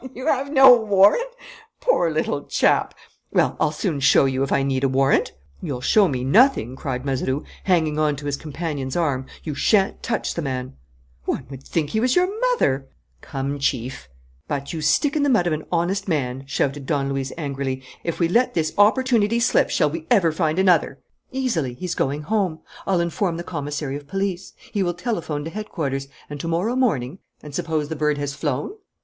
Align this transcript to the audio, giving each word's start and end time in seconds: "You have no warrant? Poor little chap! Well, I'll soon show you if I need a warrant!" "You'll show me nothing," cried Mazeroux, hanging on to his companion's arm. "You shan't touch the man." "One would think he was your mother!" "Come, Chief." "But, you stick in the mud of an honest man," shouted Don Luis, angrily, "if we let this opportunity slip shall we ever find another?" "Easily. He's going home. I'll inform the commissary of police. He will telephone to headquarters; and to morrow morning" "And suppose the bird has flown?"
"You 0.15 0.25
have 0.25 0.51
no 0.51 0.75
warrant? 0.77 1.29
Poor 1.79 2.09
little 2.09 2.45
chap! 2.45 2.95
Well, 3.31 3.55
I'll 3.59 3.71
soon 3.71 3.99
show 3.99 4.25
you 4.25 4.41
if 4.41 4.51
I 4.51 4.63
need 4.63 4.83
a 4.83 4.89
warrant!" 4.89 5.31
"You'll 5.61 5.79
show 5.81 6.07
me 6.07 6.23
nothing," 6.23 6.75
cried 6.75 7.05
Mazeroux, 7.05 7.43
hanging 7.65 7.99
on 7.99 8.15
to 8.15 8.25
his 8.25 8.35
companion's 8.35 8.95
arm. 8.95 9.27
"You 9.43 9.53
shan't 9.53 10.01
touch 10.01 10.33
the 10.33 10.41
man." 10.41 10.73
"One 11.25 11.45
would 11.51 11.61
think 11.61 11.91
he 11.91 11.99
was 11.99 12.15
your 12.15 12.27
mother!" 12.49 12.87
"Come, 13.21 13.59
Chief." 13.59 14.09
"But, 14.47 14.73
you 14.73 14.81
stick 14.81 15.15
in 15.15 15.21
the 15.21 15.29
mud 15.29 15.45
of 15.45 15.53
an 15.53 15.65
honest 15.71 16.07
man," 16.07 16.45
shouted 16.47 16.87
Don 16.87 17.09
Luis, 17.13 17.31
angrily, 17.37 17.83
"if 18.03 18.19
we 18.19 18.27
let 18.27 18.55
this 18.55 18.73
opportunity 18.79 19.39
slip 19.39 19.69
shall 19.69 19.91
we 19.91 20.07
ever 20.09 20.31
find 20.31 20.57
another?" 20.57 20.97
"Easily. 21.31 21.75
He's 21.75 21.93
going 21.93 22.23
home. 22.23 22.57
I'll 22.87 23.01
inform 23.01 23.37
the 23.37 23.43
commissary 23.43 23.97
of 23.97 24.07
police. 24.07 24.53
He 24.71 24.81
will 24.81 24.95
telephone 24.95 25.43
to 25.43 25.51
headquarters; 25.51 26.07
and 26.27 26.39
to 26.39 26.47
morrow 26.47 26.75
morning" 26.75 27.19
"And 27.43 27.53
suppose 27.53 27.87
the 27.87 27.95
bird 27.95 28.17
has 28.17 28.33
flown?" 28.33 28.71